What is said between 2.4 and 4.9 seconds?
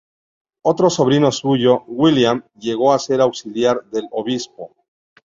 llegó a ser el auxiliar del obispo.